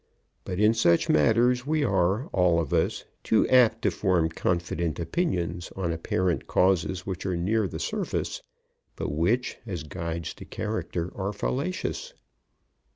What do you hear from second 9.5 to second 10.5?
as guides to